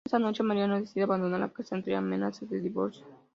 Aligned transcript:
Esa 0.03 0.17
noche, 0.17 0.41
Mariano 0.41 0.81
decide 0.81 1.03
abandonar 1.03 1.41
la 1.41 1.53
casa, 1.53 1.75
entre 1.75 1.95
amenazas 1.95 2.49
de 2.49 2.59
divorcio. 2.59 3.05